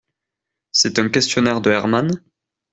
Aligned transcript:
C’est 0.71 0.97
un 0.97 1.09
questionnaire 1.09 1.61
de 1.61 1.69
Herman? 1.69 2.09